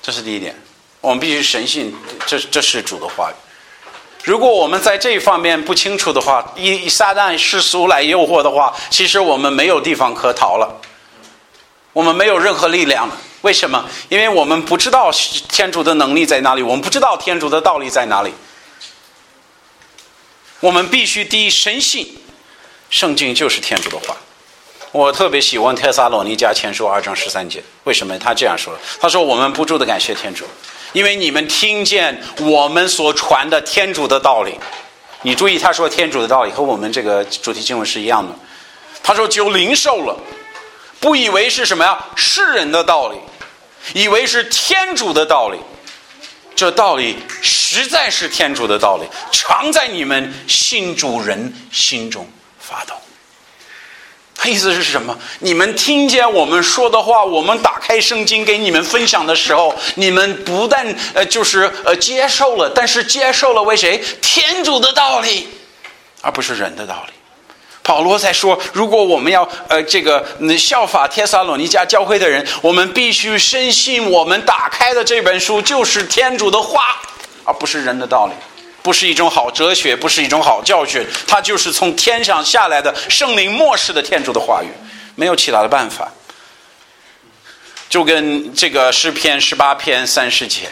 [0.00, 0.54] 这是第一点。
[1.00, 1.94] 我们必须神信，
[2.26, 3.34] 这这是主的话语。
[4.24, 10.80] 如果我们在这一方面不清楚的话，以撒旦世俗来诱惑的话，其实我们没有地方可逃了，
[11.92, 13.16] 我们没有任何力量了。
[13.42, 13.88] 为什么？
[14.08, 15.10] 因为我们不知道
[15.48, 18.32] 天主的能力在哪里，我们不知道天主的道理在哪里。
[20.60, 22.18] 我们必须第一深信，
[22.90, 24.16] 圣经就是天主的话。
[24.90, 28.76] 我特别喜欢《特撒罗尼迦前书》二章十三节，为什么他这样说？
[29.00, 30.44] 他说：“我们不住的感谢天主。”
[30.94, 34.58] 因为你们听见我们所传的天主的道理，
[35.22, 38.34] 你注意他说天主的道理和我们这个主题经文是一样的。
[39.02, 40.18] 他说就灵受了，
[40.98, 42.06] 不以为是什么呀？
[42.16, 43.18] 世人的道理，
[43.92, 45.58] 以为是天主的道理。
[46.58, 52.96] 这道理实在是天主的道理，常在你们信主人心中发动。
[54.34, 55.16] 他意思是什么？
[55.38, 64.02] 你们听见我们说的话，我们打开圣经给你们分享的时候，你们不但呃就是呃接受了，但是接受了为谁？
[64.20, 65.46] 天主的道理，
[66.22, 67.12] 而不是人的道理。
[67.88, 70.22] 保罗在说，如果我们要呃这个
[70.58, 77.00] 效法帖撒罗尼迦教会的人，我们必须深信我们打开的这本书就是天主的话，
[77.44, 78.34] 而不是人的道理。
[78.82, 84.68] 不是一种好哲学，不是一种好教训，它就是从天上下来的圣灵漠视的天主的话语，
[85.14, 86.10] 没有其他的办法。
[87.88, 90.68] 就跟这个诗篇十八篇三十节，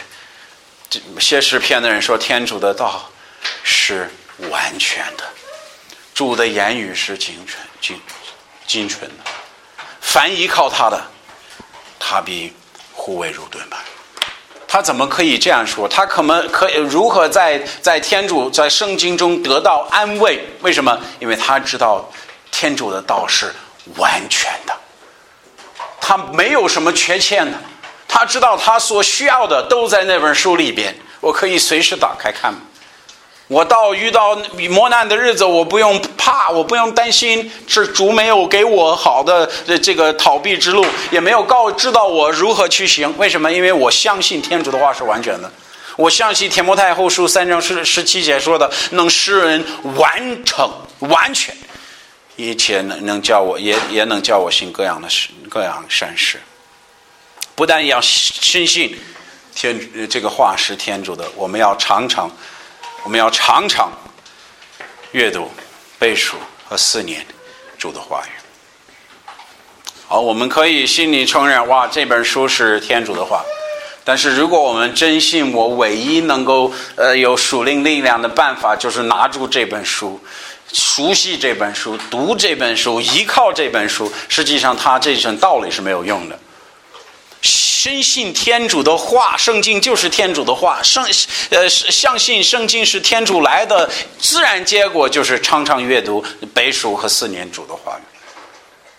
[0.87, 3.09] 这写诗篇的人说，天主的道
[3.63, 4.09] 是
[4.49, 5.23] 完全的，
[6.17, 8.01] 主的言语是精纯、精
[8.65, 9.23] 精纯的，
[10.01, 10.99] 凡依靠他的，
[11.99, 12.51] 他必
[12.91, 13.77] 护卫如盾牌。
[14.67, 15.87] 他怎么可以这样说？
[15.87, 20.43] 他可能可以如何在在天主在圣经中得到安慰？
[20.61, 20.99] 为什么？
[21.19, 22.11] 因为他知道
[22.49, 23.53] 天主的道是
[23.97, 24.75] 完全的，
[26.01, 27.55] 他没有什么缺陷的。
[28.07, 32.51] 他知道他所需要的都在那本书里边，我可以随时打开看。
[33.47, 34.35] 我到遇到
[34.69, 43.17] 磨难的日子，我不用怕，我不用担心，是主没有给我好的这个逃避之路，也没有告知道我如何去行。
[43.17, 43.49] 为什么？
[43.49, 45.49] 因为我相信天主的话是完全的，
[45.95, 49.63] 我相信《天摩太后书》三章十十七节说的，能使人
[49.95, 51.55] 完成完全，
[52.35, 56.41] 一切能能叫我也也能叫我行各样的事，各样善事。
[57.55, 58.99] 不但要深信
[59.55, 59.79] 天
[60.09, 62.29] 这个话是天主的，我们要常常。
[63.07, 63.89] 我们要常常
[65.13, 65.49] 阅读、
[65.97, 67.25] 背书和思念
[67.77, 68.31] 主的话语。
[70.09, 73.45] 好，我们可以心里承认，哇，这本书是天主的话。
[74.03, 80.21] 但是，如果我们真信，我唯一能够呃有属灵力量的办法，就是拿住这本书，
[80.73, 84.11] 熟悉这本书，读这本书，依靠这本书。
[84.27, 86.37] 实际上，它这层道理是没有用的。
[87.87, 91.01] 真信天主的话，圣经就是天主的话，圣
[91.51, 96.21] 呃相信圣经是天主来的，自然结果就是常常阅读、
[96.53, 98.06] 背书和四年主的话语。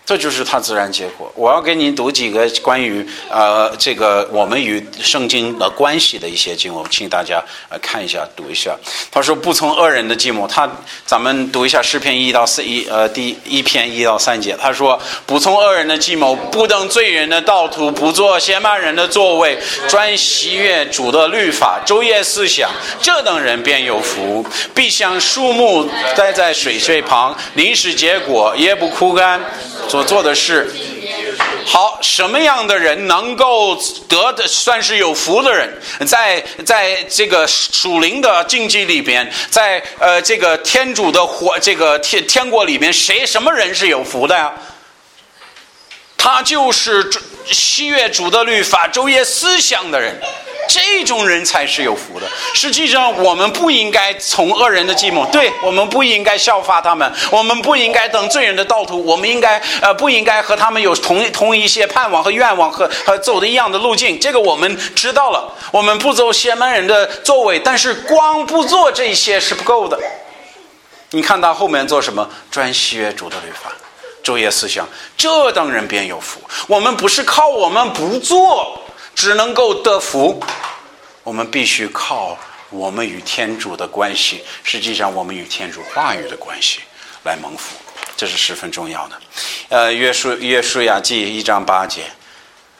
[0.08, 1.30] 这就是它自然结果。
[1.34, 8.74] 我要给你读几个关于呃这个我们与圣经的关系的一些经文，请大家呃看一下读一下。
[9.10, 10.66] 他说：“不从恶人的计谋。”他
[11.04, 14.56] 咱们读一下诗篇一到四一呃第一篇一到三节。
[14.58, 19.58] 他说：“不从恶人的计谋，不登罪人的道途，不做邪蛮人的座位，
[19.90, 22.70] 专喜悦主的律法，昼夜思想，
[23.02, 24.42] 这等人便有福。
[24.74, 29.38] 必像树木栽在水水旁，临时结果，也不枯干。”
[29.88, 30.70] 所做的事，
[31.64, 33.74] 好，什么样的人能够
[34.08, 35.80] 得的算是有福的人？
[36.06, 44.52] 在在这个属灵的经济里边，在呃这个天主的活这个天天国里边，谁什么人是有福的呀？
[46.16, 47.10] 他就是
[47.46, 50.20] 守月主的律法、昼夜思想的人。
[50.68, 52.26] 这种人才是有福的。
[52.54, 64.20] 实际上，我们不应该从恶人的计谋，对我们不应该效法他们，我们不应该等罪人的道途，我们应该呃不应该和他们有同同一些盼望和愿望和和走的一样的路径。
[64.20, 69.98] 这个我们知道了，我们不走邪门人的座位，但是光不做这些是不够的。
[71.10, 72.28] 你看他后面做什么？
[72.50, 73.72] 专喜悦主的律法，
[74.22, 76.38] 昼夜思想，这等人便有福。
[76.66, 78.82] 我们不是靠我们不做。
[79.18, 80.40] 只能够得福，
[81.24, 82.38] 我们必须靠
[82.70, 86.78] 我们与天主的关系，实际上我们与天主话语的关系
[87.24, 87.74] 来蒙福，
[88.16, 89.20] 这是十分重要的。
[89.70, 92.12] 呃，约书约书亚记一章八节，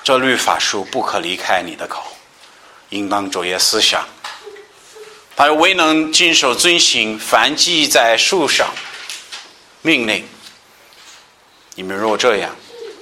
[0.05, 2.05] 这律法书不可离开你的口，
[2.91, 4.07] 应当昼夜思想。
[5.35, 8.73] 他未能谨守遵行，凡记在树上
[9.83, 10.25] 命令，
[11.75, 12.55] 你们若这样，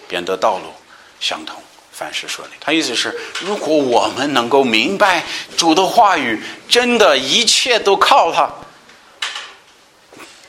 [0.09, 0.73] 便得道路
[1.21, 1.63] 相同。
[1.97, 2.53] 凡事顺利。
[2.61, 5.25] 他意思是，如果我们能够明白
[5.57, 8.51] 主的话语，真的一切都靠他，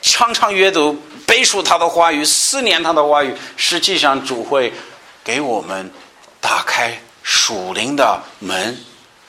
[0.02, 4.70] 常常阅读、背书他的话语，思念他的话语，实际上主会
[5.24, 5.90] 给我们
[6.38, 8.76] 打开属灵的门，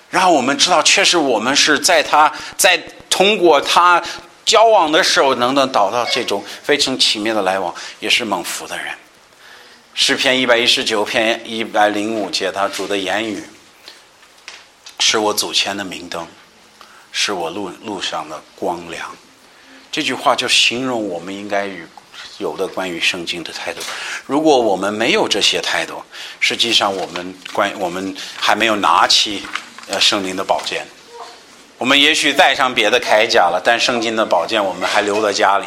[0.09, 2.77] 让我们知道，确实我们是在他在
[3.09, 4.03] 通过他
[4.43, 8.87] 交往的时候，能能导到这种非常奇妙的来往，也是蒙福的人。
[9.93, 13.43] 诗篇一百一十九篇一百零五节，他主的言语
[14.99, 16.25] 是我祖先的明灯，
[17.11, 19.15] 是我路路上的光亮。
[19.91, 21.85] 这句话就形容我们应该与
[22.37, 23.81] 有的关于圣经的态度。
[24.25, 26.01] 如果我们没有这些态度，
[26.39, 29.43] 实际上我们关我们还没有拿起
[29.87, 30.85] 呃圣灵的宝剑。
[31.77, 35.65] 我们也许带上别的铠甲了，但圣经的宝剑我们还留在家里。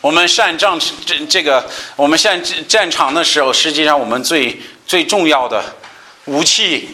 [0.00, 5.60] 我们上战这这个，我们上战场的时候，实际上我们最最重要的
[6.26, 6.88] 武器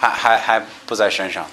[0.00, 1.46] 还还还不在身上，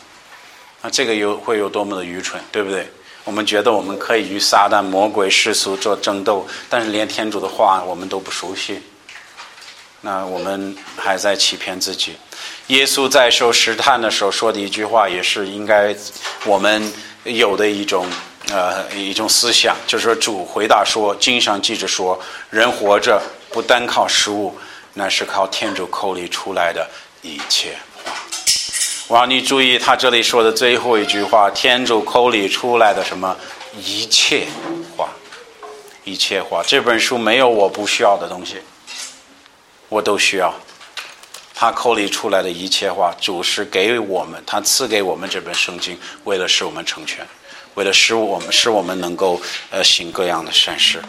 [0.82, 2.90] 那这个有会有多么的愚蠢，对不对？
[3.26, 8.82] 我们觉得我们可以与撒旦、魔鬼、世俗做争斗，但是连天主的话我们都不熟悉，
[10.00, 12.16] 那我们还在欺骗自己。
[12.68, 15.94] 耶稣在受试探的时候说的一句话，也是应该
[16.46, 16.92] 我们
[17.26, 18.08] 有的一种。
[18.50, 24.58] 呃，一种思想就是说，主回答说，经上记着说，人活着不单靠食物，
[24.94, 26.90] 那是靠天主口里出来的
[27.22, 28.12] 一切话。
[29.08, 33.38] 我让你注意，他这里说的最后一句话，天主口里出来的什么
[33.78, 34.48] 一切
[34.98, 35.10] 话，
[36.04, 36.62] 一切话。
[36.66, 38.58] 这本书没有我不需要的东西，
[39.88, 40.54] 我都需要。
[41.54, 47.26] 他口里出来的一切话，主是给我们，他赐给我们这本圣经，为了使我们成全。
[47.76, 51.02] 为了使我们使我们能够呃行各样的善事，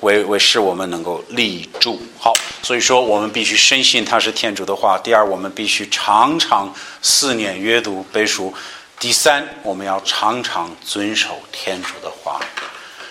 [0.00, 4.98] 为为使我们能够立住好，所以说我们必须深信他是天主的话。
[4.98, 8.52] 第二，我们必须常常思念阅读背书。
[8.98, 12.38] 第三，我们要常常遵守天主的话。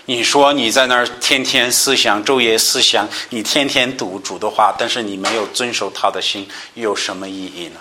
[0.05, 7.79] 你说你在那儿天天思想昼夜思想，你天天读主的话，但是你没有遵守他的心，有什么意义呢？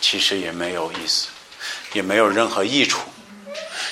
[0.00, 1.28] 其实也没有意思，
[1.92, 3.00] 也没有任何益处。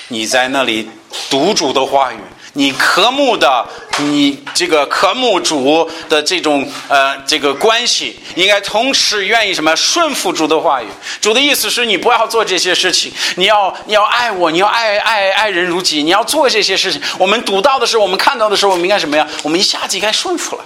[0.09, 0.87] 你在那里
[1.29, 2.17] 读主的话语，
[2.53, 3.67] 你渴慕的，
[3.99, 10.85] 你这个渴慕主的这种呃这个关系，应该同时愿意什么顺服主的话语。
[11.19, 17.01] 主的意思是你不要做这些事情，你要你要爱我，你要爱爱爱人如己，你要做这些事情。
[17.17, 19.27] 我们读到的时候，我们看到的时候，我们应该什么呀？
[19.41, 20.65] 我们一下子应该顺服了。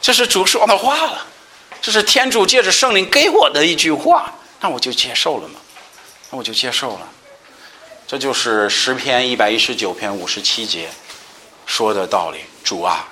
[0.00, 1.24] 这是主说的话了，
[1.80, 5.60] 这是天主借着圣灵给我的一句话，那我就接受了嘛，
[6.30, 7.00] 那我就接受了。
[8.08, 10.88] 这就是十篇一百一十九篇五十七节
[11.66, 12.38] 说的道理。
[12.64, 13.06] 主啊，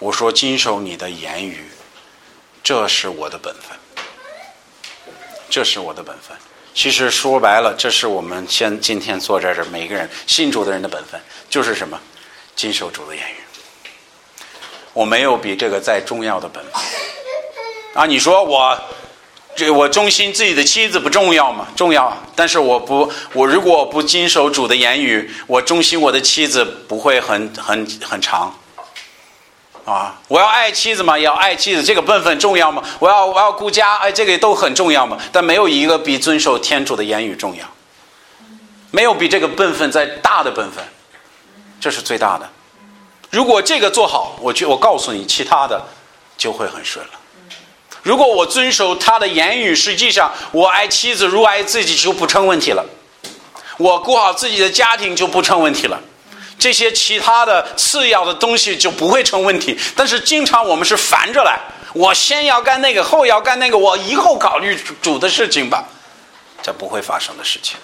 [0.00, 1.68] 我说经受你的言语，
[2.64, 3.78] 这是我的本分。
[5.48, 6.36] 这是我的本分。
[6.74, 11.96] 其实说白了，这是我们现今天坐在这每个人信主的人的本分，就是什么？
[12.56, 13.36] 经受主的言语。
[14.94, 16.82] 我没有比这个再重要的本分。
[17.94, 18.76] 啊，你说我
[19.58, 21.66] 这我忠心自己的妻子不重要吗？
[21.74, 22.16] 重要。
[22.36, 28.54] 但是我不，我如果不经受主的言语，我忠心我的妻子不会很很很长。
[29.84, 32.82] 啊，我要爱妻子嘛，也要爱妻子，这个本分重要吗？
[33.00, 35.18] 我要我要顾家，哎，这个都很重要嘛。
[35.32, 37.64] 但没有一个比遵守天主的言语重要，
[38.92, 40.84] 没有比这个本分再大的本分，
[41.80, 42.48] 这是最大的。
[43.30, 45.82] 如果这个做好，我就我告诉你，其他的
[46.36, 47.12] 就会很顺了。
[48.08, 52.82] 如果我遵守他的言语，实际上我爱妻子如爱自己就不成问题了，
[53.76, 56.00] 我顾好自己的家庭就不成问题了。
[56.58, 61.60] 这些其他的次要的东西就不会成问题，但是经常我们是反着来，
[61.92, 65.84] 我先要干那个，后要干那个，我以后考虑主的事情吧，
[66.62, 67.76] 这不会发生的事情。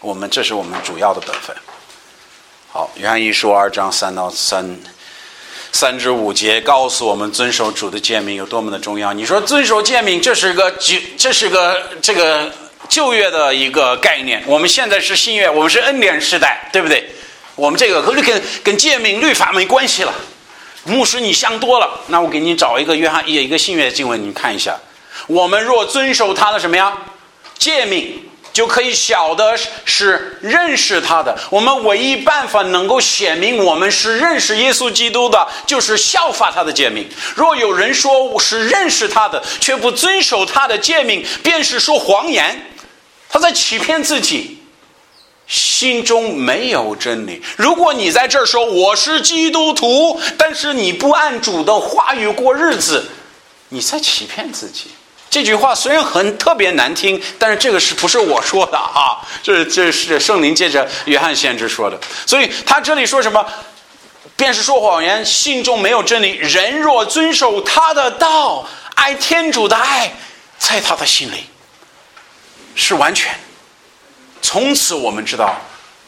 [0.00, 1.54] 我们这是我们主要的本分。
[2.72, 4.80] 好，约翰一书二章三到三
[5.72, 9.12] 三至五节告诉我们遵守主的诫命有多么的重要。
[9.12, 12.52] 你说遵守诫命，这是个旧，这是个这个
[12.88, 14.42] 旧约的一个概念。
[14.46, 17.10] 我们现在是新约，我们是恩典时代，对不对？
[17.54, 20.14] 我们这个和跟跟诫命律法没关系了，
[20.84, 22.00] 牧师你想多了。
[22.08, 24.78] 那我给你找一个约翰一个新约经文，你看一下。
[25.26, 26.92] 我们若遵守他的什么呀？
[27.58, 28.22] 诫命
[28.52, 31.38] 就可以晓得是认识他的。
[31.50, 37.08] 我们唯一办法能够显明我们是认识耶稣基督的，就是效法他的诫命。
[37.34, 42.66] 若有人说我是认识他的，却不遵守他的诫命，便是说谎言，
[43.28, 44.58] 他在欺骗自己。
[45.48, 47.42] 心中没有真理。
[47.56, 53.04] 如果你在这儿说我是基督徒，但是你不按主的话语过日子，
[53.68, 54.92] 你在欺骗自己。
[55.32, 59.16] 这句话虽然很特别难听，但是这个是不是我说的啊？
[59.42, 61.98] 这 这是圣灵借着约翰先知说的。
[62.26, 63.42] 所以他这里说什么？
[64.36, 66.32] 便是说谎言，心中没有真理。
[66.32, 70.12] 人若遵守他的道，爱天主的爱，
[70.58, 71.46] 在他的心里
[72.74, 73.34] 是完全。
[74.42, 75.56] 从此我们知道，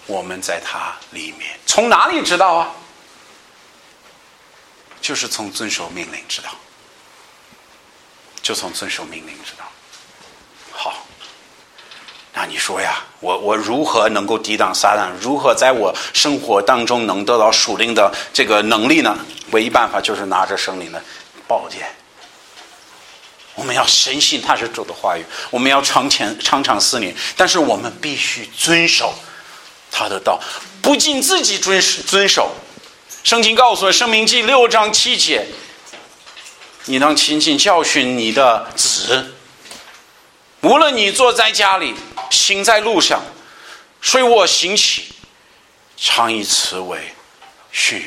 [0.04, 1.48] 我们在他里面。
[1.64, 2.70] 从哪里知道啊？
[5.00, 6.50] 就是从遵守命令知道，
[8.44, 9.64] 就从遵守命令知道。
[10.70, 11.06] 好，
[12.34, 15.08] 那你说呀，我我如何能够抵挡撒旦？
[15.18, 19.18] 如何在我生活当中能得到属灵的这个能力呢？
[19.50, 21.02] 唯一办法就是拿着圣灵的
[21.48, 21.88] 宝剑。
[23.54, 29.14] 我们要深信他是主的话语，我们要长前长长思念，但是我们必须遵守
[29.90, 30.38] 他的道，
[30.82, 32.50] 不仅自己遵遵守。
[33.22, 35.46] 圣经告诉我，《生命记》六章七节，
[36.86, 39.32] 你当亲近教训你的子，
[40.60, 41.94] 无论你坐在家里，
[42.30, 43.22] 行在路上，
[44.02, 45.06] 睡卧行起，
[45.96, 46.98] 常以此为
[47.72, 48.04] 训。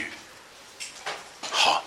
[1.50, 1.84] 好。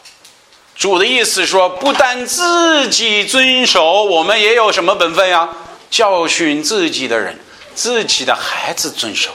[0.75, 5.49] 主的意思说，不但自己遵守，我们也有什么本分呀？
[5.91, 7.39] 教训自己的人，
[7.75, 9.31] 自己的孩子遵守，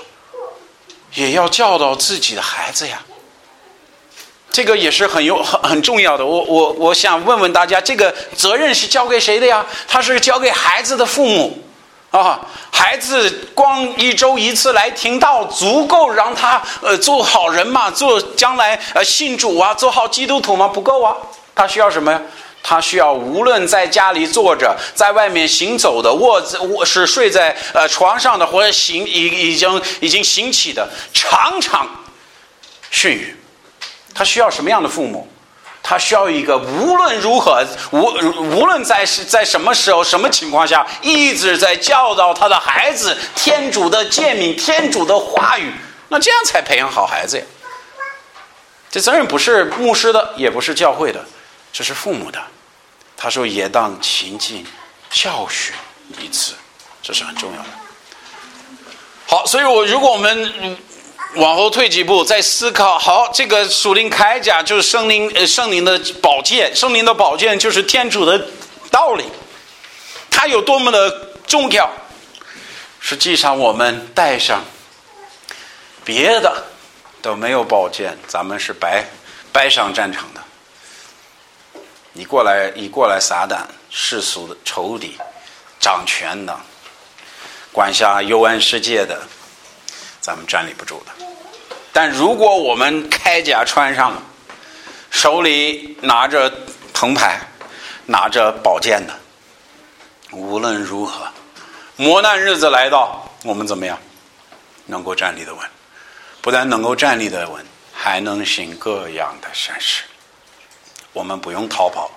[1.13, 3.01] 也要教导自己的孩子呀。
[4.55, 6.25] 这个也是很有很很重要的。
[6.25, 9.65] 我我我想问问大家，这个责任是交给谁的呀？
[9.85, 11.61] 他是交给孩子的父母
[12.09, 12.39] 啊。
[12.71, 17.91] 孩子光一周一次来听到，足够让他呃做好人嘛？
[17.91, 20.69] 做将来呃信主啊，做好基督徒吗？
[20.69, 21.13] 不够啊。
[21.53, 22.21] 他需要什么呀？
[22.63, 31.85] 他需要无论在家里坐着，在外面行走的，卧卧是睡在呃床上的，或者行已已经已经行起的，常常
[32.89, 33.35] 训语。
[34.15, 35.29] 他需要什么样的父母？
[35.87, 45.71] 他需要一个无论如何无无论在是在什么时候什么情况下，一直在教导他的孩子天主的诫命、天主的话语。
[46.07, 47.45] 那这样才培养好孩子呀。
[48.89, 51.23] 这责任不是牧师的，也不是教会的。
[51.71, 52.41] 这是父母的，
[53.15, 54.65] 他说也当勤尽
[55.11, 55.75] 教训
[56.19, 56.53] 一次，
[57.03, 57.69] 这是很重要的。
[59.27, 60.77] 好，所以我如果我们
[61.35, 68.47] 往后退几步，再思考，好，这个属灵铠甲就是圣灵，呃，圣灵的宝剑，圣灵的宝剑就是天主的
[68.89, 69.25] 道理，
[70.31, 71.09] 它有多么的
[71.45, 71.91] 重要。
[72.99, 74.63] 实际上，我们带上
[76.03, 76.63] 别的
[77.21, 79.05] 都没有宝剑，咱们是白
[79.51, 80.41] 白上战场的。
[82.13, 83.59] 你过来，你过来撒旦
[83.89, 85.17] 世俗的仇敌，
[85.81, 86.57] 掌权的，
[87.73, 89.21] 管辖幽暗世界的，
[90.21, 91.11] 咱们站立不住的。
[91.95, 94.21] 但如果我们铠甲穿上了，
[95.11, 96.51] 手里拿着
[96.93, 97.39] 铜牌，
[98.05, 99.13] 拿着宝剑的，
[100.33, 101.25] 无论如何，
[101.95, 103.97] 磨难日子来到，我们怎么样？
[104.87, 105.65] 能够站立的稳，
[106.41, 110.03] 不但能够站立的稳，还能行各样的善事。
[111.13, 112.11] 我们不用逃跑，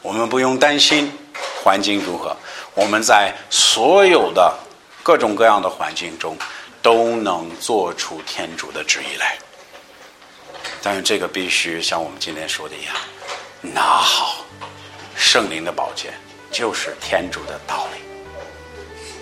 [0.00, 1.12] 我们不用担心
[1.60, 2.36] 环境如何，
[2.74, 4.56] 我们在所有的
[5.02, 6.38] 各种各样的环境中，
[6.84, 9.38] 都能做出天主的旨意来。
[10.82, 12.94] 但是这个必须像我们今天说的一样，
[13.62, 14.44] 拿好
[15.16, 16.12] 圣灵的宝剑，
[16.50, 18.02] 就是天主的道理。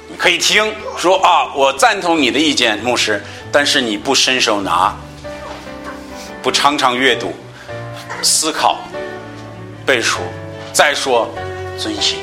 [0.09, 4.97] 你可以听说啊，我赞同你的意见，牧师，但是你不伸手拿，
[6.43, 7.33] 不常常阅读、
[8.25, 8.81] 思考、
[9.87, 10.19] 背书，
[10.73, 11.33] 再说
[11.79, 12.19] 遵行，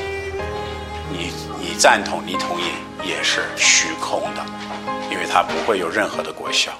[1.10, 2.64] 你你赞同、你同意
[3.02, 4.44] 也是虚空的，
[5.10, 6.72] 因为它不会有任何的果效。